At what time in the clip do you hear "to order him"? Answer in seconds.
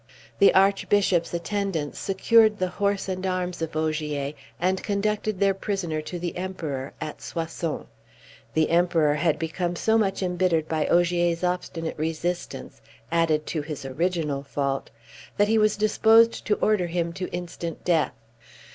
16.47-17.13